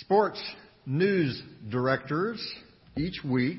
Sports 0.00 0.40
news 0.86 1.42
directors 1.68 2.40
each 2.96 3.20
week 3.24 3.58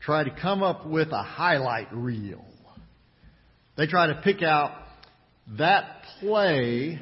try 0.00 0.22
to 0.22 0.30
come 0.30 0.62
up 0.62 0.86
with 0.86 1.08
a 1.12 1.22
highlight 1.22 1.88
reel. 1.94 2.44
They 3.78 3.86
try 3.86 4.08
to 4.08 4.20
pick 4.22 4.42
out 4.42 4.72
that 5.56 6.02
play 6.20 7.00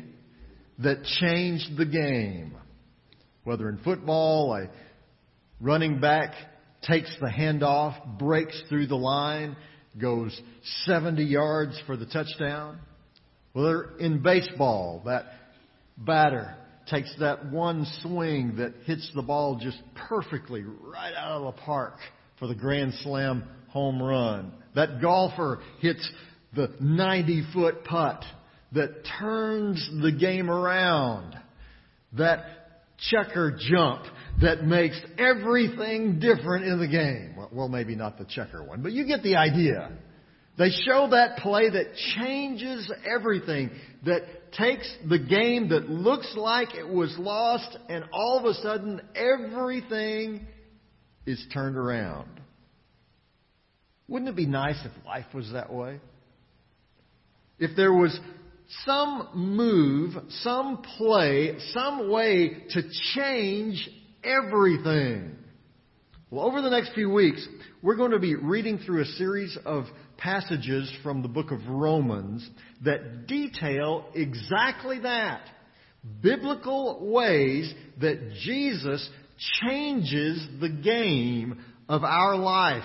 that 0.78 1.02
changed 1.20 1.76
the 1.76 1.84
game. 1.84 2.54
Whether 3.42 3.68
in 3.68 3.78
football, 3.78 4.54
a 4.54 4.70
running 5.60 5.98
back 6.00 6.34
takes 6.82 7.12
the 7.20 7.26
handoff, 7.26 8.18
breaks 8.18 8.62
through 8.68 8.86
the 8.86 8.96
line, 8.96 9.56
goes 10.00 10.40
70 10.84 11.24
yards 11.24 11.80
for 11.86 11.96
the 11.96 12.06
touchdown. 12.06 12.78
Whether 13.52 13.98
in 13.98 14.22
baseball, 14.22 15.02
that 15.06 15.24
batter 15.98 16.54
takes 16.90 17.14
that 17.20 17.50
one 17.50 17.86
swing 18.02 18.56
that 18.56 18.74
hits 18.84 19.10
the 19.14 19.22
ball 19.22 19.58
just 19.60 19.80
perfectly 20.08 20.62
right 20.62 21.14
out 21.16 21.42
of 21.42 21.54
the 21.54 21.60
park 21.62 21.94
for 22.38 22.46
the 22.46 22.54
grand 22.54 22.92
slam 23.02 23.44
home 23.68 24.02
run. 24.02 24.52
That 24.74 25.00
golfer 25.00 25.60
hits 25.80 26.08
the 26.54 26.74
90 26.80 27.44
foot 27.54 27.84
putt 27.84 28.24
that 28.72 29.04
turns 29.18 29.88
the 30.02 30.12
game 30.12 30.50
around. 30.50 31.36
That 32.14 32.44
checker 33.10 33.56
jump 33.58 34.02
that 34.42 34.64
makes 34.64 35.00
everything 35.18 36.18
different 36.18 36.66
in 36.66 36.78
the 36.78 36.88
game. 36.88 37.36
Well, 37.52 37.68
maybe 37.68 37.94
not 37.94 38.18
the 38.18 38.24
checker 38.24 38.62
one, 38.62 38.82
but 38.82 38.92
you 38.92 39.06
get 39.06 39.22
the 39.22 39.36
idea. 39.36 39.92
They 40.60 40.68
show 40.68 41.08
that 41.12 41.38
play 41.38 41.70
that 41.70 41.94
changes 42.16 42.92
everything, 43.10 43.70
that 44.04 44.52
takes 44.52 44.94
the 45.08 45.18
game 45.18 45.70
that 45.70 45.88
looks 45.88 46.34
like 46.36 46.74
it 46.74 46.86
was 46.86 47.16
lost, 47.18 47.78
and 47.88 48.04
all 48.12 48.38
of 48.38 48.44
a 48.44 48.52
sudden 48.52 49.00
everything 49.14 50.46
is 51.24 51.42
turned 51.54 51.78
around. 51.78 52.28
Wouldn't 54.06 54.28
it 54.28 54.36
be 54.36 54.44
nice 54.44 54.76
if 54.84 55.06
life 55.06 55.24
was 55.32 55.50
that 55.52 55.72
way? 55.72 55.98
If 57.58 57.74
there 57.74 57.94
was 57.94 58.20
some 58.84 59.30
move, 59.32 60.12
some 60.28 60.82
play, 60.98 61.54
some 61.70 62.10
way 62.10 62.64
to 62.68 62.82
change 63.14 63.88
everything. 64.22 65.38
Well, 66.30 66.44
over 66.44 66.60
the 66.60 66.70
next 66.70 66.92
few 66.92 67.08
weeks, 67.08 67.48
we're 67.82 67.96
going 67.96 68.10
to 68.10 68.18
be 68.18 68.34
reading 68.34 68.78
through 68.78 69.00
a 69.00 69.06
series 69.06 69.56
of 69.64 69.86
passages 70.20 70.92
from 71.02 71.22
the 71.22 71.28
book 71.28 71.50
of 71.50 71.66
Romans 71.68 72.48
that 72.84 73.26
detail 73.26 74.06
exactly 74.14 75.00
that. 75.00 75.42
Biblical 76.22 77.10
ways 77.10 77.72
that 78.00 78.32
Jesus 78.42 79.08
changes 79.62 80.46
the 80.60 80.68
game 80.68 81.62
of 81.88 82.04
our 82.04 82.36
life. 82.36 82.84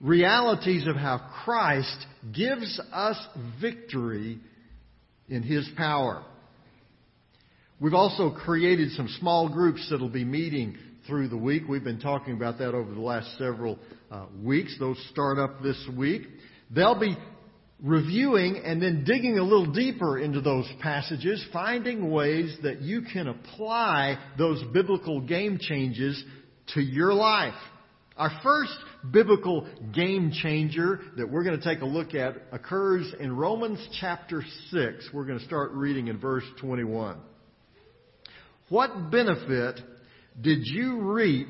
Realities 0.00 0.86
of 0.86 0.96
how 0.96 1.20
Christ 1.44 2.06
gives 2.34 2.80
us 2.92 3.16
victory 3.60 4.38
in 5.28 5.42
His 5.42 5.68
power. 5.76 6.24
We've 7.80 7.94
also 7.94 8.30
created 8.30 8.92
some 8.92 9.08
small 9.20 9.48
groups 9.48 9.88
that'll 9.90 10.08
be 10.08 10.24
meeting 10.24 10.76
through 11.06 11.28
the 11.28 11.36
week. 11.36 11.64
We've 11.68 11.84
been 11.84 12.00
talking 12.00 12.34
about 12.34 12.58
that 12.58 12.74
over 12.74 12.92
the 12.92 13.00
last 13.00 13.36
several 13.38 13.78
uh, 14.10 14.26
weeks. 14.42 14.76
Those 14.78 14.98
start 15.10 15.38
up 15.38 15.62
this 15.62 15.88
week. 15.96 16.22
They'll 16.70 16.98
be 16.98 17.16
reviewing 17.82 18.62
and 18.64 18.80
then 18.80 19.04
digging 19.04 19.38
a 19.38 19.42
little 19.42 19.72
deeper 19.72 20.18
into 20.18 20.40
those 20.40 20.66
passages, 20.80 21.44
finding 21.52 22.10
ways 22.10 22.56
that 22.62 22.80
you 22.80 23.02
can 23.12 23.28
apply 23.28 24.18
those 24.38 24.62
biblical 24.72 25.20
game 25.20 25.58
changes 25.60 26.22
to 26.74 26.80
your 26.80 27.12
life. 27.12 27.54
Our 28.16 28.30
first 28.42 28.72
biblical 29.10 29.66
game 29.92 30.30
changer 30.32 31.00
that 31.16 31.28
we're 31.28 31.42
going 31.42 31.58
to 31.58 31.64
take 31.64 31.82
a 31.82 31.86
look 31.86 32.14
at 32.14 32.36
occurs 32.52 33.12
in 33.18 33.36
Romans 33.36 33.86
chapter 34.00 34.42
6. 34.70 35.10
We're 35.12 35.24
going 35.24 35.40
to 35.40 35.44
start 35.44 35.72
reading 35.72 36.08
in 36.08 36.18
verse 36.18 36.44
21. 36.60 37.18
What 38.68 39.10
benefit 39.10 39.80
did 40.40 40.60
you 40.66 41.00
reap 41.00 41.48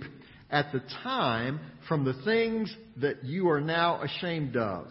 at 0.51 0.73
the 0.73 0.83
time 1.03 1.61
from 1.89 2.05
the 2.05 2.23
things 2.25 2.75
that 2.99 3.25
you 3.25 3.49
are 3.49 3.61
now 3.61 4.03
ashamed 4.03 4.57
of? 4.57 4.87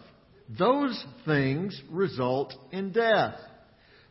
Those 0.58 1.02
things 1.24 1.80
result 1.90 2.54
in 2.72 2.92
death. 2.92 3.36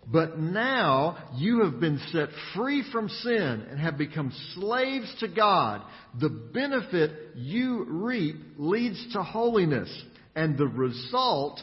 But 0.05 0.37
now 0.37 1.29
you 1.35 1.63
have 1.63 1.79
been 1.79 1.99
set 2.11 2.29
free 2.55 2.83
from 2.91 3.07
sin 3.07 3.65
and 3.69 3.79
have 3.79 3.97
become 3.97 4.33
slaves 4.55 5.13
to 5.19 5.27
God. 5.29 5.81
The 6.19 6.29
benefit 6.29 7.11
you 7.35 7.85
reap 7.87 8.35
leads 8.57 9.13
to 9.13 9.23
holiness, 9.23 9.89
and 10.35 10.57
the 10.57 10.67
result 10.67 11.61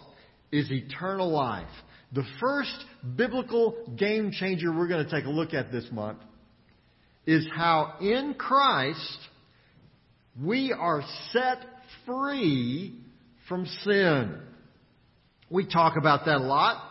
is 0.50 0.70
eternal 0.70 1.30
life. 1.30 1.68
The 2.12 2.24
first 2.40 2.84
biblical 3.16 3.94
game 3.96 4.30
changer 4.32 4.72
we're 4.72 4.88
going 4.88 5.04
to 5.04 5.10
take 5.10 5.26
a 5.26 5.30
look 5.30 5.52
at 5.52 5.70
this 5.70 5.86
month 5.92 6.18
is 7.26 7.46
how 7.54 7.94
in 8.00 8.34
Christ 8.34 9.18
we 10.42 10.72
are 10.72 11.02
set 11.32 11.58
free 12.06 12.94
from 13.48 13.66
sin. 13.84 14.40
We 15.50 15.66
talk 15.66 15.96
about 15.96 16.24
that 16.26 16.36
a 16.36 16.38
lot, 16.38 16.82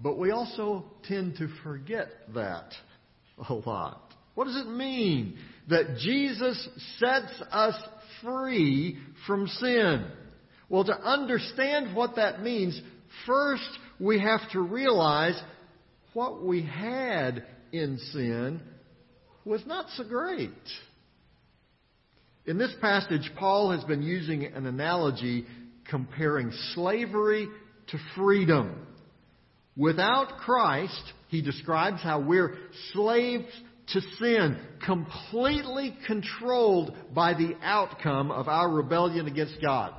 but 0.00 0.18
we 0.18 0.30
also 0.30 0.84
tend 1.04 1.36
to 1.38 1.48
forget 1.62 2.08
that 2.34 2.72
a 3.48 3.54
lot. 3.54 4.02
What 4.34 4.44
does 4.44 4.56
it 4.56 4.68
mean 4.68 5.36
that 5.68 5.96
Jesus 5.98 6.68
sets 6.98 7.42
us 7.50 7.74
free 8.22 8.98
from 9.26 9.46
sin? 9.46 10.06
Well, 10.68 10.84
to 10.84 10.94
understand 10.94 11.96
what 11.96 12.16
that 12.16 12.42
means, 12.42 12.80
first 13.26 13.68
we 13.98 14.20
have 14.20 14.40
to 14.52 14.60
realize 14.60 15.40
what 16.12 16.44
we 16.44 16.62
had 16.62 17.44
in 17.72 17.98
sin 18.12 18.60
was 19.44 19.64
not 19.66 19.86
so 19.96 20.04
great. 20.04 20.50
In 22.46 22.58
this 22.58 22.74
passage, 22.80 23.30
Paul 23.38 23.70
has 23.72 23.84
been 23.84 24.02
using 24.02 24.44
an 24.44 24.66
analogy 24.66 25.46
comparing 25.88 26.52
slavery 26.74 27.48
to 27.88 27.98
freedom. 28.16 28.86
Without 29.76 30.38
Christ, 30.38 31.12
he 31.28 31.42
describes 31.42 32.02
how 32.02 32.20
we're 32.20 32.56
slaves 32.92 33.46
to 33.92 34.00
sin, 34.18 34.58
completely 34.84 35.96
controlled 36.06 36.94
by 37.14 37.34
the 37.34 37.56
outcome 37.62 38.30
of 38.30 38.48
our 38.48 38.68
rebellion 38.70 39.26
against 39.26 39.60
God. 39.60 39.94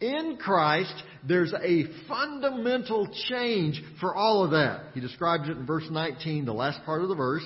In 0.00 0.36
Christ, 0.38 0.94
there's 1.26 1.54
a 1.54 1.84
fundamental 2.08 3.08
change 3.28 3.82
for 4.00 4.14
all 4.14 4.44
of 4.44 4.50
that. 4.50 4.92
He 4.94 5.00
describes 5.00 5.48
it 5.48 5.56
in 5.56 5.64
verse 5.64 5.86
19, 5.90 6.44
the 6.44 6.52
last 6.52 6.84
part 6.84 7.02
of 7.02 7.08
the 7.08 7.14
verse. 7.14 7.44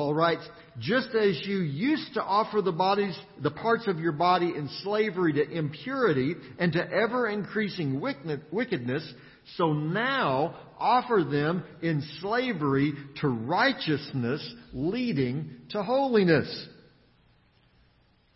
Paul 0.00 0.14
writes, 0.14 0.48
just 0.78 1.10
as 1.14 1.38
you 1.44 1.58
used 1.58 2.14
to 2.14 2.22
offer 2.22 2.62
the 2.62 2.72
bodies, 2.72 3.14
the 3.42 3.50
parts 3.50 3.86
of 3.86 3.98
your 3.98 4.12
body 4.12 4.46
in 4.46 4.70
slavery 4.82 5.34
to 5.34 5.46
impurity 5.46 6.36
and 6.58 6.72
to 6.72 6.90
ever 6.90 7.28
increasing 7.28 8.00
wickedness, 8.00 9.12
so 9.58 9.74
now 9.74 10.56
offer 10.78 11.22
them 11.30 11.64
in 11.82 12.02
slavery 12.22 12.94
to 13.20 13.28
righteousness 13.28 14.42
leading 14.72 15.50
to 15.72 15.82
holiness. 15.82 16.66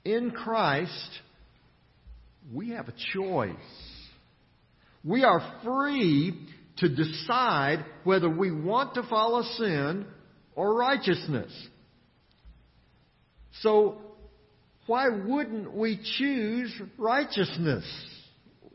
In 0.04 0.32
Christ, 0.32 1.18
we 2.52 2.72
have 2.72 2.88
a 2.88 2.94
choice. 3.14 3.54
We 5.02 5.24
are 5.24 5.60
free 5.64 6.46
to 6.76 6.90
decide 6.90 7.86
whether 8.02 8.28
we 8.28 8.50
want 8.50 8.96
to 8.96 9.02
follow 9.04 9.40
sin 9.56 10.04
or 10.56 10.74
righteousness. 10.74 11.52
So, 13.60 13.98
why 14.86 15.08
wouldn't 15.08 15.72
we 15.72 15.98
choose 16.18 16.74
righteousness? 16.98 17.84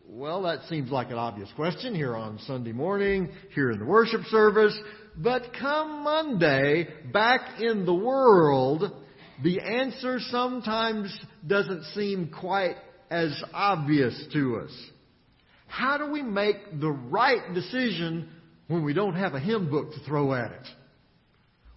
Well, 0.08 0.44
that 0.44 0.64
seems 0.64 0.90
like 0.90 1.12
an 1.12 1.18
obvious 1.18 1.50
question 1.56 1.94
here 1.94 2.16
on 2.16 2.40
Sunday 2.48 2.72
morning, 2.72 3.30
here 3.54 3.70
in 3.70 3.78
the 3.78 3.86
worship 3.86 4.24
service. 4.26 4.76
But 5.16 5.54
come 5.60 6.04
Monday, 6.04 6.88
back 7.14 7.62
in 7.62 7.86
the 7.86 7.94
world, 7.94 8.92
the 9.44 9.60
answer 9.62 10.20
sometimes 10.20 11.16
doesn't 11.46 11.84
seem 11.94 12.32
quite 12.32 12.76
as 13.12 13.40
obvious 13.54 14.28
to 14.34 14.62
us. 14.66 14.72
How 15.68 16.00
do 16.00 16.12
we 16.12 16.24
make 16.24 16.80
the 16.80 16.90
right 16.90 17.54
decision 17.54 18.30
when 18.68 18.84
we 18.84 18.94
don't 18.94 19.16
have 19.16 19.36
a 19.36 19.40
hymn 19.40 19.70
book 19.70 19.94
to 19.94 20.00
throw 20.06 20.34
at 20.34 20.52
it? 20.52 20.68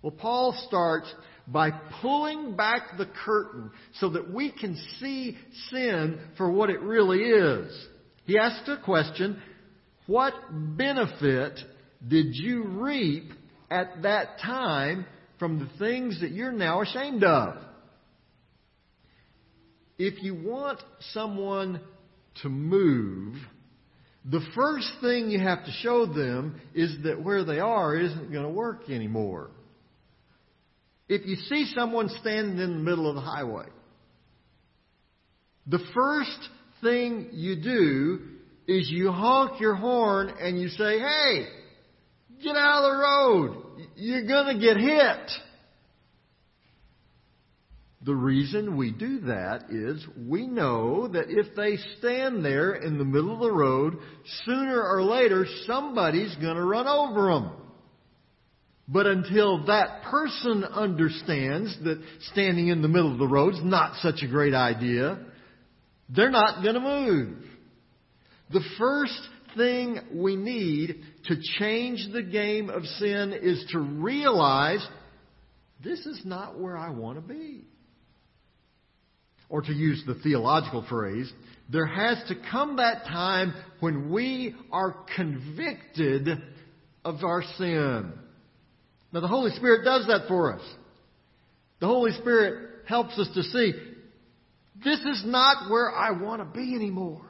Well, 0.02 0.12
Paul 0.12 0.54
starts 0.68 1.12
by 1.46 1.70
pulling 2.00 2.56
back 2.56 2.98
the 2.98 3.08
curtain 3.24 3.70
so 3.94 4.10
that 4.10 4.32
we 4.32 4.50
can 4.52 4.76
see 5.00 5.36
sin 5.70 6.20
for 6.36 6.50
what 6.50 6.70
it 6.70 6.80
really 6.80 7.20
is. 7.20 7.86
He 8.24 8.38
asks 8.38 8.68
a 8.68 8.76
question, 8.84 9.40
what 10.06 10.34
benefit 10.76 11.58
did 12.06 12.34
you 12.34 12.64
reap 12.64 13.32
at 13.72 14.02
that 14.02 14.38
time 14.40 15.06
from 15.38 15.58
the 15.58 15.84
things 15.84 16.20
that 16.20 16.30
you're 16.30 16.52
now 16.52 16.82
ashamed 16.82 17.24
of. 17.24 17.56
If 19.98 20.22
you 20.22 20.34
want 20.34 20.78
someone 21.12 21.80
to 22.42 22.48
move, 22.48 23.34
the 24.24 24.42
first 24.54 24.88
thing 25.00 25.30
you 25.30 25.40
have 25.40 25.64
to 25.64 25.70
show 25.82 26.06
them 26.06 26.60
is 26.74 26.96
that 27.04 27.20
where 27.20 27.44
they 27.44 27.58
are 27.58 27.96
isn't 27.96 28.30
going 28.30 28.44
to 28.44 28.52
work 28.52 28.88
anymore. 28.88 29.50
If 31.08 31.26
you 31.26 31.36
see 31.36 31.70
someone 31.74 32.08
standing 32.20 32.58
in 32.58 32.72
the 32.72 32.82
middle 32.82 33.08
of 33.08 33.14
the 33.14 33.20
highway, 33.20 33.66
the 35.66 35.80
first 35.94 36.48
thing 36.82 37.28
you 37.32 37.56
do 37.62 38.20
is 38.66 38.88
you 38.90 39.10
honk 39.10 39.60
your 39.60 39.74
horn 39.74 40.32
and 40.40 40.60
you 40.60 40.68
say, 40.68 40.98
hey, 40.98 41.46
get 42.42 42.56
out 42.56 42.84
of 42.84 42.92
the 42.92 42.98
road. 42.98 43.88
You're 43.96 44.26
going 44.26 44.58
to 44.58 44.60
get 44.60 44.76
hit. 44.76 45.30
The 48.04 48.14
reason 48.14 48.76
we 48.76 48.90
do 48.90 49.20
that 49.20 49.66
is 49.70 50.04
we 50.28 50.48
know 50.48 51.06
that 51.06 51.26
if 51.28 51.54
they 51.54 51.76
stand 51.98 52.44
there 52.44 52.74
in 52.74 52.98
the 52.98 53.04
middle 53.04 53.34
of 53.34 53.40
the 53.40 53.52
road, 53.52 53.96
sooner 54.44 54.82
or 54.82 55.04
later 55.04 55.46
somebody's 55.66 56.34
going 56.36 56.56
to 56.56 56.64
run 56.64 56.88
over 56.88 57.32
them. 57.32 57.61
But 58.92 59.06
until 59.06 59.64
that 59.66 60.02
person 60.02 60.64
understands 60.64 61.74
that 61.82 62.02
standing 62.32 62.68
in 62.68 62.82
the 62.82 62.88
middle 62.88 63.10
of 63.10 63.18
the 63.18 63.26
road 63.26 63.54
is 63.54 63.64
not 63.64 63.96
such 64.02 64.22
a 64.22 64.28
great 64.28 64.52
idea, 64.52 65.18
they're 66.10 66.30
not 66.30 66.62
going 66.62 66.74
to 66.74 66.80
move. 66.80 67.38
The 68.52 68.62
first 68.78 69.18
thing 69.56 69.98
we 70.12 70.36
need 70.36 71.02
to 71.24 71.36
change 71.58 72.06
the 72.12 72.22
game 72.22 72.68
of 72.68 72.84
sin 72.84 73.32
is 73.32 73.64
to 73.72 73.78
realize 73.78 74.86
this 75.82 76.04
is 76.04 76.20
not 76.26 76.60
where 76.60 76.76
I 76.76 76.90
want 76.90 77.16
to 77.16 77.22
be. 77.26 77.64
Or 79.48 79.62
to 79.62 79.72
use 79.72 80.02
the 80.06 80.16
theological 80.16 80.84
phrase, 80.86 81.32
there 81.70 81.86
has 81.86 82.22
to 82.28 82.34
come 82.50 82.76
that 82.76 83.04
time 83.04 83.54
when 83.80 84.10
we 84.10 84.54
are 84.70 84.96
convicted 85.16 86.28
of 87.06 87.24
our 87.24 87.42
sin. 87.56 88.12
Now 89.12 89.20
the 89.20 89.28
Holy 89.28 89.50
Spirit 89.52 89.84
does 89.84 90.06
that 90.06 90.26
for 90.28 90.54
us. 90.54 90.62
The 91.80 91.86
Holy 91.86 92.12
Spirit 92.12 92.86
helps 92.86 93.18
us 93.18 93.28
to 93.34 93.42
see 93.42 93.72
this 94.84 95.00
is 95.00 95.22
not 95.26 95.70
where 95.70 95.90
I 95.90 96.12
want 96.12 96.40
to 96.40 96.58
be 96.58 96.74
anymore. 96.74 97.26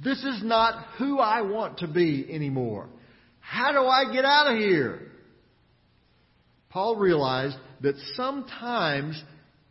This 0.00 0.18
is 0.24 0.42
not 0.42 0.84
who 0.98 1.18
I 1.20 1.42
want 1.42 1.78
to 1.78 1.86
be 1.86 2.26
anymore. 2.30 2.88
How 3.38 3.72
do 3.72 3.86
I 3.86 4.12
get 4.12 4.24
out 4.24 4.52
of 4.52 4.58
here? 4.58 5.12
Paul 6.70 6.96
realized 6.96 7.56
that 7.82 7.94
sometimes 8.14 9.22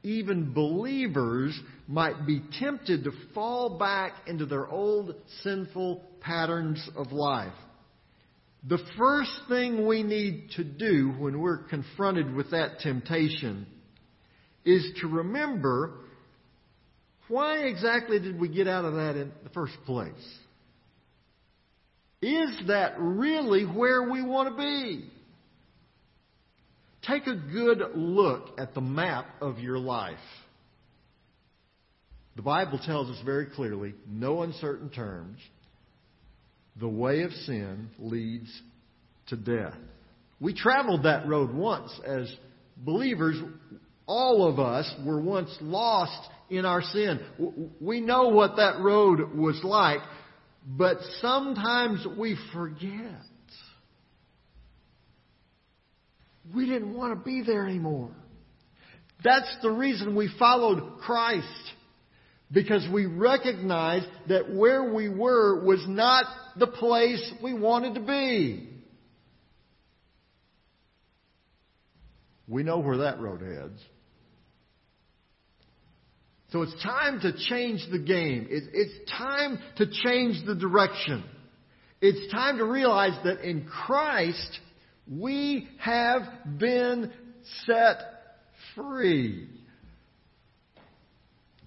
even 0.04 0.54
believers 0.54 1.60
might 1.88 2.26
be 2.26 2.42
tempted 2.60 3.04
to 3.04 3.12
fall 3.34 3.78
back 3.78 4.14
into 4.28 4.46
their 4.46 4.68
old 4.68 5.16
sinful 5.42 6.02
patterns 6.22 6.90
of 6.96 7.12
life. 7.12 7.54
The 8.68 8.80
first 8.98 9.31
thing 9.50 9.86
we 9.86 10.04
need 10.04 10.51
to 10.56 10.63
do 10.63 11.13
when 11.18 11.42
we're 11.42 11.63
confronted 11.63 12.33
with 12.33 12.51
that 12.51 12.80
temptation 12.80 13.68
is 14.63 14.86
to 15.01 15.07
remember 15.07 15.95
why 17.27 17.60
exactly 17.60 18.19
did 18.19 18.39
we 18.39 18.48
get 18.48 18.68
out 18.68 18.86
of 18.86 18.94
that 18.94 19.15
in 19.15 19.31
the 19.44 19.50
first 19.50 19.74
place? 19.86 20.13
Is 22.21 22.62
that 22.68 22.94
really 23.00 23.63
where 23.63 24.10
we 24.10 24.21
want 24.21 24.50
to 24.50 24.57
be? 24.57 25.09
Take 27.06 27.27
a 27.27 27.36
good 27.36 27.81
look 27.95 28.57
at 28.57 28.74
the 28.74 28.81
map 28.81 29.25
of 29.42 29.59
your 29.59 29.77
life. 29.77 30.16
The 32.38 32.42
Bible 32.42 32.80
tells 32.86 33.09
us 33.09 33.21
very 33.25 33.48
clearly, 33.48 33.94
no 34.07 34.42
uncertain 34.42 34.89
terms, 34.89 35.39
the 36.80 36.88
way 36.88 37.22
of 37.22 37.31
sin 37.31 37.90
leads 38.00 38.50
to 39.28 39.36
death. 39.36 39.75
We 40.40 40.54
traveled 40.54 41.04
that 41.04 41.28
road 41.28 41.54
once 41.54 41.92
as 42.06 42.34
believers. 42.78 43.42
All 44.06 44.48
of 44.48 44.60
us 44.60 44.92
were 45.06 45.22
once 45.22 45.56
lost 45.62 46.30
in 46.50 46.66
our 46.66 46.81
sin. 46.81 47.20
We 47.80 48.02
know 48.02 48.30
what 48.30 48.58
that 48.58 48.80
road 48.80 49.34
was 49.36 49.60
like, 49.64 50.02
but 50.66 50.98
sometimes 51.22 52.06
we 52.18 52.38
forget. 52.54 53.22
We 56.54 56.66
didn't 56.66 56.94
want 56.94 57.18
to 57.18 57.24
be 57.24 57.42
there 57.42 57.66
anymore. 57.66 58.12
That's 59.24 59.56
the 59.62 59.72
reason 59.72 60.16
we 60.16 60.30
followed 60.38 61.00
Christ. 61.00 61.48
Because 62.54 62.88
we 62.94 63.08
recognized 63.08 64.06
that 64.30 64.54
where 64.54 64.94
we 64.94 65.10
were 65.10 65.66
was 65.66 65.84
not 65.88 66.26
the 66.56 66.68
place 66.68 67.34
we 67.42 67.54
wanted 67.54 67.96
to 67.96 68.02
be. 68.02 68.70
We 72.48 72.62
know 72.62 72.78
where 72.78 72.98
that 72.98 73.20
road 73.20 73.42
heads. 73.42 73.82
So 76.52 76.62
it's 76.62 76.84
time 76.84 77.22
to 77.22 77.34
change 77.50 77.82
the 77.92 77.98
game. 77.98 78.48
It's 78.52 79.12
time 79.18 79.58
to 79.78 79.88
change 79.88 80.46
the 80.46 80.54
direction. 80.54 81.24
It's 82.00 82.32
time 82.32 82.58
to 82.60 82.66
realize 82.66 83.18
that 83.24 83.40
in 83.40 83.66
Christ, 83.66 84.60
we 85.10 85.68
have 85.80 86.22
been 86.60 87.12
set 87.66 87.98
free. 88.76 89.48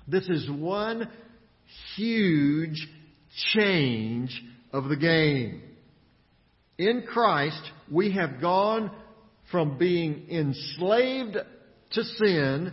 This 0.08 0.28
is 0.28 0.48
one 0.50 1.08
huge 1.96 2.86
change 3.54 4.42
of 4.72 4.88
the 4.88 4.96
game. 4.96 5.62
In 6.78 7.02
Christ, 7.02 7.60
we 7.90 8.12
have 8.12 8.40
gone 8.40 8.90
from 9.50 9.78
being 9.78 10.26
enslaved 10.30 11.36
to 11.92 12.02
sin 12.02 12.72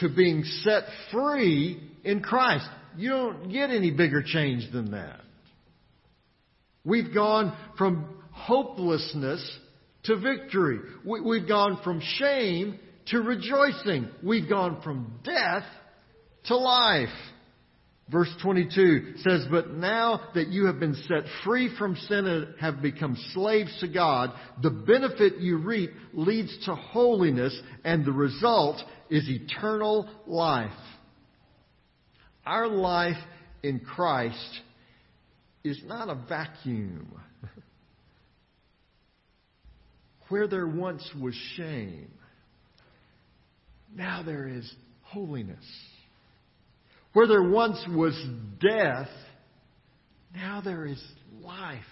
to 0.00 0.08
being 0.08 0.44
set 0.62 0.84
free 1.12 1.80
in 2.04 2.20
Christ. 2.20 2.68
You 2.96 3.10
don't 3.10 3.48
get 3.50 3.70
any 3.70 3.90
bigger 3.90 4.22
change 4.22 4.70
than 4.72 4.90
that. 4.90 5.20
We've 6.84 7.12
gone 7.14 7.56
from 7.76 8.06
hopelessness 8.32 9.58
to 10.04 10.16
victory. 10.16 10.78
We, 11.04 11.38
have 11.38 11.48
gone 11.48 11.80
from 11.84 12.00
shame 12.18 12.78
to 13.06 13.20
rejoicing. 13.20 14.08
We've 14.22 14.48
gone 14.48 14.80
from 14.82 15.20
death 15.22 15.64
to 16.44 16.56
life. 16.56 17.08
Verse 18.10 18.34
22 18.42 19.16
says, 19.18 19.44
But 19.50 19.72
now 19.72 20.20
that 20.34 20.48
you 20.48 20.66
have 20.66 20.80
been 20.80 20.94
set 20.94 21.24
free 21.44 21.74
from 21.76 21.94
sin 21.94 22.26
and 22.26 22.54
have 22.58 22.80
become 22.80 23.16
slaves 23.34 23.76
to 23.80 23.88
God, 23.88 24.32
the 24.62 24.70
benefit 24.70 25.38
you 25.38 25.58
reap 25.58 25.90
leads 26.14 26.56
to 26.64 26.74
holiness, 26.74 27.58
and 27.84 28.06
the 28.06 28.12
result 28.12 28.80
is 29.10 29.28
eternal 29.28 30.08
life. 30.26 30.70
Our 32.46 32.66
life 32.66 33.22
in 33.62 33.80
Christ 33.80 34.60
is 35.62 35.78
not 35.84 36.08
a 36.08 36.14
vacuum. 36.14 37.12
Where 40.30 40.48
there 40.48 40.66
once 40.66 41.06
was 41.20 41.34
shame, 41.56 42.10
now 43.94 44.22
there 44.22 44.48
is 44.48 44.70
holiness. 45.02 45.64
Where 47.18 47.26
there 47.26 47.42
once 47.42 47.84
was 47.90 48.14
death, 48.60 49.08
now 50.32 50.60
there 50.60 50.86
is 50.86 51.02
life. 51.42 51.82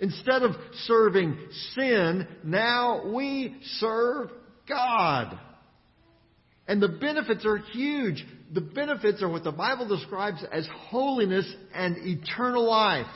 Instead 0.00 0.42
of 0.42 0.50
serving 0.84 1.34
sin, 1.74 2.28
now 2.44 3.10
we 3.10 3.56
serve 3.78 4.28
God. 4.68 5.38
And 6.66 6.82
the 6.82 6.88
benefits 6.88 7.46
are 7.46 7.56
huge. 7.56 8.22
The 8.52 8.60
benefits 8.60 9.22
are 9.22 9.30
what 9.30 9.44
the 9.44 9.52
Bible 9.52 9.88
describes 9.88 10.44
as 10.52 10.68
holiness 10.90 11.50
and 11.74 11.96
eternal 12.06 12.68
life. 12.68 13.06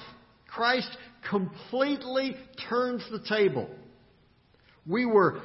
Christ 0.47 0.97
completely 1.29 2.37
turns 2.71 3.07
the 3.11 3.23
table. 3.29 3.69
We 4.87 5.05
were 5.05 5.43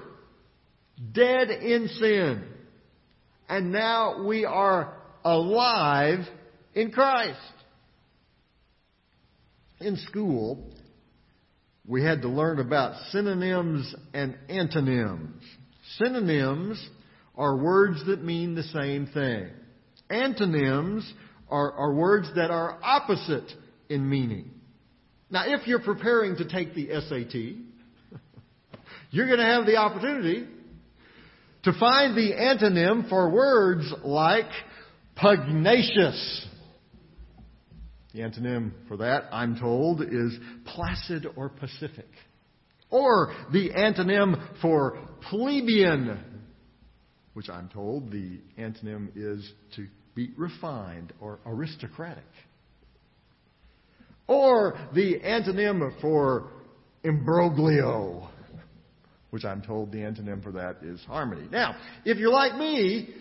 dead 1.14 1.50
in 1.50 1.90
sin 1.90 2.54
and 3.50 3.72
now 3.72 4.24
we 4.24 4.46
are 4.46 4.94
alive 5.24 6.20
in 6.74 6.92
Christ. 6.92 7.40
In 9.80 9.98
school, 9.98 10.64
we 11.86 12.04
had 12.04 12.22
to 12.24 12.28
learn 12.28 12.60
about 12.60 12.96
synonyms 13.12 13.94
and 14.14 14.36
antonyms. 14.50 15.42
Synonyms 15.98 16.90
are 17.36 17.56
words 17.56 18.06
that 18.08 18.24
mean 18.24 18.56
the 18.56 18.64
same 18.64 19.08
thing. 19.08 19.50
Antonyms 20.10 21.12
are, 21.50 21.72
are 21.72 21.94
words 21.94 22.28
that 22.36 22.52
are 22.52 22.78
opposite 22.84 23.50
in 23.90 24.10
meaning. 24.10 24.52
Now, 25.30 25.44
if 25.46 25.68
you're 25.68 25.80
preparing 25.80 26.38
to 26.38 26.48
take 26.48 26.74
the 26.74 26.90
SAT, 26.90 28.20
you're 29.12 29.28
going 29.28 29.40
to 29.40 29.46
have 29.46 29.66
the 29.66 29.78
opportunity 29.78 30.48
to 31.68 31.78
find 31.78 32.16
the 32.16 32.32
antonym 32.32 33.10
for 33.10 33.30
words 33.30 33.94
like 34.02 34.46
pugnacious. 35.18 36.48
The 38.14 38.22
antonym 38.22 38.72
for 38.88 38.96
that, 38.96 39.26
I'm 39.34 39.60
told, 39.60 40.02
is 40.02 40.40
placid 40.64 41.28
or 41.36 41.50
pacific. 41.50 42.08
Or 42.90 43.34
the 43.52 43.72
antonym 43.72 44.62
for 44.62 44.98
plebeian, 45.30 46.18
which 47.34 47.50
I'm 47.50 47.68
told 47.68 48.12
the 48.12 48.40
antonym 48.58 49.10
is 49.18 49.52
to 49.76 49.88
be 50.16 50.32
refined 50.38 51.12
or 51.20 51.40
aristocratic. 51.46 52.24
Or 54.26 54.80
the 54.96 55.20
antonym 55.20 56.00
for 56.00 56.50
imbroglio, 57.04 58.30
which 59.30 59.46
I'm 59.46 59.62
told 59.62 59.92
the 59.92 60.00
antonym 60.00 60.42
for 60.44 60.52
that 60.54 60.78
is 60.84 61.02
harmony. 61.06 61.48
Now, 61.52 61.76
if 62.06 62.18
you're 62.18 62.32
like 62.32 62.56
me, 62.56 63.14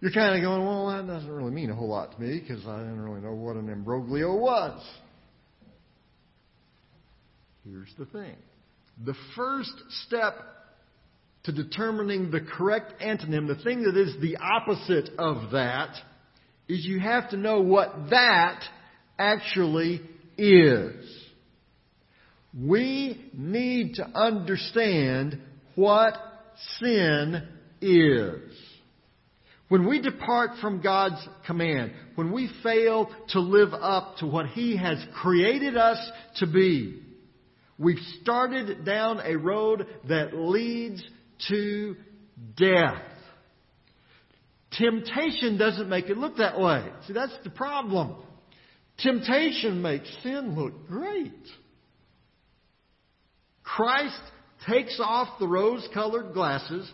you're 0.00 0.12
kind 0.12 0.36
of 0.36 0.42
going, 0.42 0.64
well, 0.64 0.88
that 0.88 1.06
doesn't 1.06 1.30
really 1.30 1.52
mean 1.52 1.70
a 1.70 1.74
whole 1.74 1.88
lot 1.88 2.12
to 2.12 2.20
me 2.20 2.40
because 2.40 2.66
I 2.66 2.78
didn't 2.78 3.00
really 3.00 3.20
know 3.20 3.32
what 3.32 3.56
an 3.56 3.68
imbroglio 3.68 4.38
was. 4.38 4.84
Here's 7.64 7.92
the 7.98 8.04
thing 8.06 8.34
the 9.02 9.14
first 9.34 9.72
step 10.06 10.34
to 11.44 11.52
determining 11.52 12.30
the 12.30 12.40
correct 12.40 13.00
antonym, 13.00 13.46
the 13.46 13.62
thing 13.62 13.82
that 13.82 13.96
is 13.96 14.14
the 14.20 14.36
opposite 14.36 15.10
of 15.18 15.52
that, 15.52 15.94
is 16.68 16.84
you 16.84 17.00
have 17.00 17.30
to 17.30 17.36
know 17.36 17.60
what 17.60 18.10
that 18.10 18.62
actually 19.18 20.00
is. 20.38 21.23
We 22.58 23.30
need 23.32 23.94
to 23.94 24.06
understand 24.06 25.40
what 25.74 26.14
sin 26.78 27.48
is. 27.80 28.52
When 29.68 29.88
we 29.88 30.00
depart 30.00 30.50
from 30.60 30.80
God's 30.80 31.26
command, 31.46 31.92
when 32.14 32.30
we 32.30 32.50
fail 32.62 33.10
to 33.30 33.40
live 33.40 33.72
up 33.74 34.18
to 34.18 34.26
what 34.26 34.46
He 34.48 34.76
has 34.76 35.04
created 35.20 35.76
us 35.76 35.98
to 36.36 36.46
be, 36.46 37.02
we've 37.78 37.98
started 38.22 38.84
down 38.84 39.20
a 39.24 39.36
road 39.36 39.86
that 40.08 40.36
leads 40.36 41.02
to 41.48 41.96
death. 42.56 43.02
Temptation 44.72 45.56
doesn't 45.58 45.88
make 45.88 46.08
it 46.08 46.18
look 46.18 46.36
that 46.36 46.60
way. 46.60 46.84
See, 47.06 47.12
that's 47.12 47.36
the 47.42 47.50
problem. 47.50 48.16
Temptation 48.98 49.82
makes 49.82 50.08
sin 50.22 50.54
look 50.56 50.86
great. 50.86 51.32
Christ 53.64 54.20
takes 54.68 55.00
off 55.00 55.38
the 55.40 55.48
rose 55.48 55.86
colored 55.92 56.32
glasses 56.32 56.90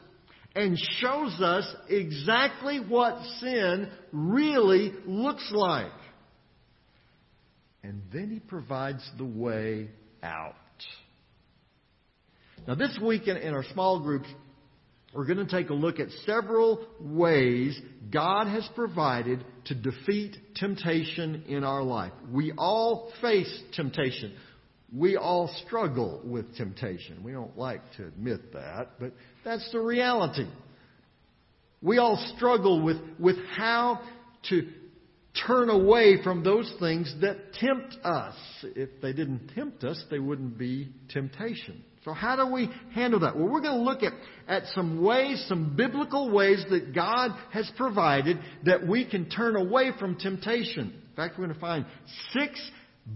and 0.55 0.77
shows 0.99 1.41
us 1.41 1.67
exactly 1.89 2.79
what 2.79 3.23
sin 3.41 3.91
really 4.13 4.93
looks 5.07 5.49
like. 5.53 5.93
And 7.83 8.03
then 8.13 8.31
he 8.31 8.41
provides 8.41 9.09
the 9.17 9.25
way 9.25 9.91
out. 10.23 10.55
Now, 12.67 12.75
this 12.75 12.99
week 13.03 13.27
in 13.27 13.55
our 13.55 13.65
small 13.73 14.01
groups, 14.01 14.29
we're 15.15 15.27
going 15.27 15.45
to 15.45 15.47
take 15.47 15.71
a 15.71 15.75
look 15.75 15.99
at 15.99 16.09
several 16.25 16.87
ways 17.01 17.81
God 18.13 18.47
has 18.47 18.69
provided 18.75 19.45
to 19.65 19.75
defeat 19.75 20.37
temptation 20.55 21.45
in 21.49 21.65
our 21.65 21.83
life. 21.83 22.13
We 22.31 22.53
all 22.57 23.11
face 23.21 23.63
temptation. 23.75 24.35
We 24.93 25.17
all 25.17 25.49
struggle 25.67 26.21
with 26.25 26.57
temptation. 26.57 27.23
We 27.23 27.33
don't 27.33 27.57
like 27.57 27.83
to 27.97 28.07
admit 28.07 28.53
that, 28.53 28.99
but 28.99 29.13
that's 29.45 29.71
the 29.73 29.81
reality. 29.81 30.49
We 31.83 31.99
all 31.99 32.17
struggle 32.37 32.83
with, 32.83 32.99
with 33.19 33.37
how 33.57 34.01
to 34.49 34.69
turn 35.47 35.71
away 35.71 36.23
from 36.23 36.43
those 36.43 36.73
things 36.81 37.15
that 37.21 37.53
tempt 37.55 37.97
us. 38.05 38.35
If 38.63 39.01
they 39.01 39.13
didn't 39.13 39.53
tempt 39.55 39.85
us, 39.85 40.03
they 40.11 40.19
wouldn't 40.19 40.59
be 40.59 40.93
temptation. 41.09 41.85
So 42.05 42.13
how 42.13 42.35
do 42.37 42.53
we 42.53 42.71
handle 42.95 43.21
that? 43.21 43.37
Well, 43.37 43.49
we're 43.49 43.61
going 43.61 43.79
to 43.79 43.85
look 43.85 44.03
at, 44.03 44.13
at 44.49 44.65
some 44.75 45.03
ways, 45.03 45.45
some 45.49 45.77
biblical 45.77 46.31
ways 46.31 46.65
that 46.71 46.95
God 46.95 47.33
has 47.53 47.71
provided 47.77 48.39
that 48.65 48.87
we 48.87 49.05
can 49.05 49.29
turn 49.29 49.55
away 49.55 49.91
from 49.99 50.17
temptation. 50.17 50.95
In 51.11 51.17
fact, 51.17 51.39
we're 51.39 51.45
going 51.45 51.55
to 51.55 51.61
find 51.61 51.85
six 52.33 52.59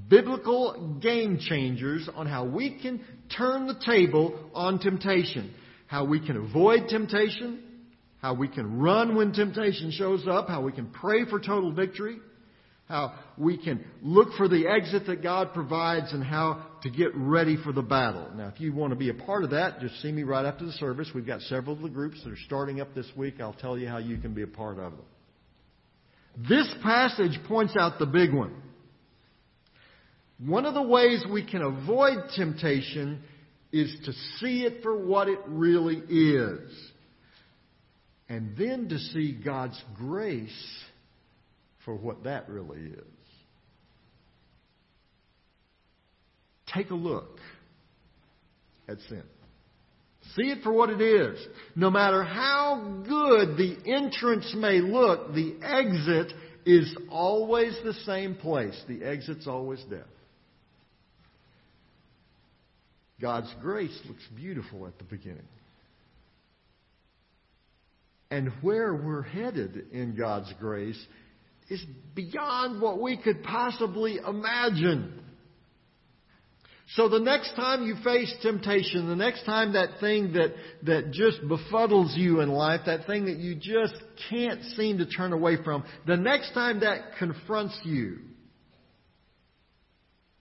biblical 0.09 0.99
game 1.01 1.39
changers 1.39 2.09
on 2.15 2.27
how 2.27 2.45
we 2.45 2.79
can 2.81 3.05
turn 3.37 3.67
the 3.67 3.81
table 3.85 4.51
on 4.55 4.79
temptation. 4.79 5.53
How 5.87 6.05
we 6.05 6.25
can 6.25 6.37
avoid 6.37 6.89
temptation, 6.89 7.63
how 8.21 8.35
we 8.35 8.49
can 8.49 8.79
run 8.79 9.15
when 9.15 9.33
temptation 9.33 9.93
shows 9.93 10.27
up, 10.27 10.49
how 10.49 10.63
we 10.63 10.73
can 10.73 10.87
pray 10.87 11.25
for 11.27 11.39
total 11.39 11.73
victory, 11.73 12.19
how 12.89 13.15
we 13.39 13.57
can 13.63 13.85
look 14.03 14.33
for 14.37 14.49
the 14.49 14.67
exit 14.67 15.07
that 15.07 15.23
God 15.23 15.53
provides 15.53 16.13
and 16.13 16.25
how 16.25 16.67
to 16.83 16.91
get 16.91 17.15
ready 17.15 17.57
for 17.63 17.73
the 17.73 17.83
battle. 17.83 18.29
Now, 18.35 18.49
if 18.49 18.61
you 18.61 18.73
want 18.73 18.91
to 18.91 18.97
be 18.97 19.11
a 19.11 19.15
part 19.15 19.45
of 19.45 19.51
that, 19.51 19.81
just 19.81 20.01
see 20.03 20.11
me 20.11 20.23
right 20.23 20.45
after 20.45 20.65
the 20.67 20.73
service. 20.73 21.11
We've 21.15 21.27
got 21.27 21.43
several 21.43 21.77
of 21.77 21.83
the 21.83 21.89
groups 21.89 22.23
that 22.25 22.33
are 22.33 22.39
starting 22.47 22.81
up 22.81 22.95
this 22.95 23.07
week. 23.17 23.41
I'll 23.41 23.53
tell 23.53 23.79
you 23.79 23.89
how 23.89 23.99
you 23.99 24.19
can 24.19 24.35
be 24.35 24.43
a 24.43 24.47
part 24.47 24.79
of 24.79 24.93
them. 24.93 25.05
This 26.49 26.73
passage 26.83 27.39
points 27.47 27.75
out 27.79 27.99
the 27.99 28.07
big 28.07 28.35
one. 28.35 28.53
One 30.47 30.67
of 30.67 30.75
the 30.75 30.83
ways 30.83 31.25
we 31.31 31.45
can 31.45 31.63
avoid 31.63 32.31
temptation 32.37 33.23
is 33.73 33.95
to 34.05 34.13
see 34.39 34.65
it 34.65 34.83
for 34.83 34.95
what 34.97 35.29
it 35.29 35.39
really 35.47 35.97
is. 35.97 36.71
And 38.29 38.57
then 38.57 38.89
to 38.89 38.99
see 38.99 39.33
God's 39.33 39.81
grace 39.97 40.85
for 41.85 41.95
what 41.95 42.25
that 42.25 42.49
really 42.49 42.81
is. 42.81 43.05
Take 46.75 46.91
a 46.91 46.95
look 46.95 47.39
at 48.89 48.99
sin. 49.09 49.23
See 50.37 50.51
it 50.51 50.63
for 50.63 50.73
what 50.73 50.91
it 50.91 51.01
is. 51.01 51.39
No 51.77 51.91
matter 51.91 52.23
how 52.23 53.03
good 53.07 53.57
the 53.57 53.77
entrance 53.87 54.53
may 54.57 54.81
look, 54.81 55.33
the 55.35 55.57
exit 55.63 56.33
is 56.67 56.95
always 57.11 57.79
the 57.85 57.95
same 58.05 58.35
place. 58.35 58.79
The 58.89 59.05
exit's 59.05 59.47
always 59.47 59.83
death. 59.91 60.01
God's 63.25 63.55
grace 63.63 63.99
looks 64.07 64.23
beautiful 64.37 64.87
at 64.87 64.99
the 64.99 65.05
beginning. 65.05 65.49
And 68.31 68.53
where 68.61 68.95
we're 68.95 69.23
headed 69.23 69.87
in 69.93 70.15
God's 70.15 70.53
grace 70.61 71.03
is 71.71 71.83
beyond 72.15 72.83
what 72.83 73.01
we 73.01 73.17
could 73.17 73.43
possibly 73.43 74.19
imagine. 74.19 75.19
So 76.97 77.09
the 77.09 77.19
next 77.19 77.55
time 77.57 77.87
you 77.87 77.95
face 78.05 78.31
temptation, 78.43 79.09
the 79.09 79.17
next 79.17 79.47
time 79.47 79.73
that 79.73 80.01
thing 80.01 80.35
that, 80.35 80.53
that 80.83 81.13
just 81.13 81.41
befuddles 81.49 82.15
you 82.15 82.41
in 82.41 82.51
life, 82.51 82.83
that 82.85 83.07
thing 83.07 83.25
that 83.25 83.39
you 83.39 83.55
just 83.55 83.95
can't 84.29 84.63
seem 84.77 84.99
to 84.99 85.07
turn 85.07 85.33
away 85.33 85.57
from, 85.65 85.83
the 86.07 86.19
next 86.19 86.53
time 86.53 86.81
that 86.81 87.17
confronts 87.19 87.81
you, 87.85 88.19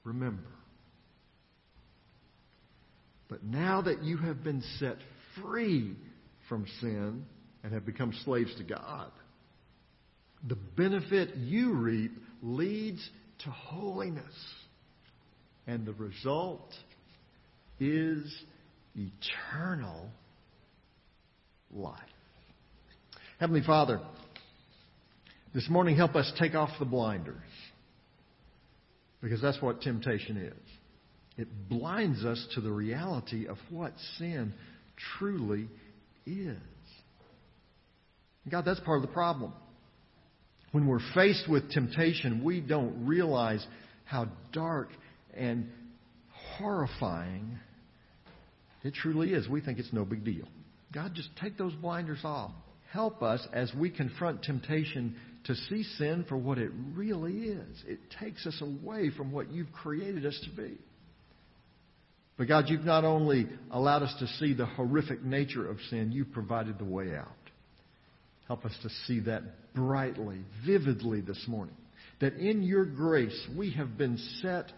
remember. 0.03 0.52
But 3.33 3.43
now 3.43 3.81
that 3.81 4.03
you 4.03 4.17
have 4.17 4.43
been 4.43 4.61
set 4.77 4.97
free 5.41 5.95
from 6.47 6.67
sin 6.79 7.25
and 7.63 7.73
have 7.73 7.83
become 7.83 8.13
slaves 8.25 8.53
to 8.59 8.63
God, 8.63 9.11
the 10.47 10.53
benefit 10.77 11.35
you 11.37 11.73
reap 11.73 12.11
leads 12.43 13.09
to 13.43 13.49
holiness. 13.49 14.35
And 15.65 15.83
the 15.83 15.93
result 15.93 16.75
is 17.79 18.31
eternal 18.95 20.11
life. 21.73 21.97
Heavenly 23.39 23.63
Father, 23.65 23.99
this 25.55 25.67
morning 25.71 25.95
help 25.95 26.15
us 26.15 26.31
take 26.37 26.53
off 26.53 26.69
the 26.77 26.85
blinders. 26.85 27.41
Because 29.23 29.41
that's 29.41 29.59
what 29.59 29.81
temptation 29.81 30.37
is. 30.37 30.82
It 31.37 31.47
blinds 31.69 32.23
us 32.23 32.45
to 32.55 32.61
the 32.61 32.71
reality 32.71 33.47
of 33.47 33.57
what 33.69 33.93
sin 34.17 34.53
truly 35.17 35.67
is. 36.25 36.57
God, 38.49 38.65
that's 38.65 38.79
part 38.81 38.97
of 38.97 39.07
the 39.07 39.13
problem. 39.13 39.53
When 40.71 40.87
we're 40.87 40.99
faced 41.13 41.49
with 41.49 41.71
temptation, 41.71 42.43
we 42.43 42.59
don't 42.59 43.05
realize 43.05 43.65
how 44.05 44.27
dark 44.51 44.89
and 45.35 45.69
horrifying 46.57 47.57
it 48.83 48.93
truly 48.93 49.33
is. 49.33 49.47
We 49.47 49.61
think 49.61 49.79
it's 49.79 49.93
no 49.93 50.03
big 50.03 50.23
deal. 50.23 50.47
God, 50.93 51.13
just 51.15 51.29
take 51.41 51.57
those 51.57 51.73
blinders 51.73 52.19
off. 52.23 52.51
Help 52.91 53.23
us 53.23 53.45
as 53.53 53.71
we 53.73 53.89
confront 53.89 54.43
temptation 54.43 55.15
to 55.45 55.55
see 55.55 55.83
sin 55.97 56.25
for 56.29 56.37
what 56.37 56.57
it 56.57 56.71
really 56.93 57.33
is. 57.33 57.83
It 57.87 57.99
takes 58.19 58.45
us 58.45 58.61
away 58.61 59.09
from 59.15 59.31
what 59.31 59.51
you've 59.51 59.71
created 59.71 60.25
us 60.25 60.39
to 60.43 60.61
be. 60.61 60.77
But 62.37 62.47
God, 62.47 62.65
you've 62.67 62.85
not 62.85 63.05
only 63.05 63.47
allowed 63.71 64.03
us 64.03 64.15
to 64.19 64.27
see 64.39 64.53
the 64.53 64.65
horrific 64.65 65.23
nature 65.23 65.69
of 65.69 65.77
sin, 65.89 66.11
you've 66.11 66.31
provided 66.31 66.79
the 66.79 66.85
way 66.85 67.15
out. 67.15 67.27
Help 68.47 68.65
us 68.65 68.75
to 68.81 68.89
see 69.07 69.19
that 69.21 69.43
brightly, 69.73 70.39
vividly 70.65 71.21
this 71.21 71.43
morning. 71.47 71.75
That 72.21 72.33
in 72.33 72.63
your 72.63 72.85
grace 72.85 73.47
we 73.55 73.71
have 73.73 73.97
been 73.97 74.17
set 74.41 74.71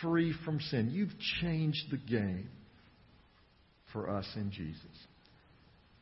free 0.00 0.34
from 0.44 0.60
sin. 0.60 0.90
You've 0.90 1.14
changed 1.40 1.90
the 1.90 1.96
game 1.96 2.48
for 3.92 4.10
us 4.10 4.26
in 4.36 4.50
Jesus. 4.50 4.84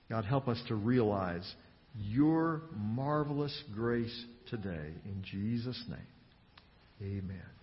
God, 0.09 0.25
help 0.25 0.49
us 0.49 0.63
to 0.69 0.75
realize 0.75 1.55
your 1.99 2.63
marvelous 2.77 3.63
grace 3.75 4.25
today. 4.51 4.93
In 5.05 5.23
Jesus' 5.25 5.83
name, 5.89 5.99
amen. 7.03 7.56